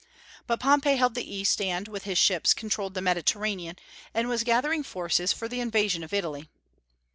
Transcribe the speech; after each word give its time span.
But 0.47 0.59
Pompey 0.59 0.95
held 0.95 1.13
the 1.13 1.31
East, 1.31 1.61
and, 1.61 1.87
with 1.87 2.05
his 2.05 2.17
ships, 2.17 2.55
controlled 2.55 2.95
the 2.95 3.03
Mediterranean, 3.03 3.75
and 4.15 4.27
was 4.27 4.43
gathering 4.43 4.81
forces 4.81 5.31
for 5.31 5.47
the 5.47 5.59
invasion 5.59 6.03
of 6.03 6.11
Italy. 6.11 6.49